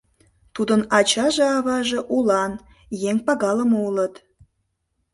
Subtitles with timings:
[0.55, 2.53] Тудын ачаже-аваже улан,
[3.09, 4.13] еҥ пагалыме улыт.